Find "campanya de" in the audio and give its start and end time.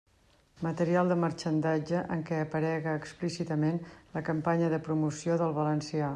4.33-4.83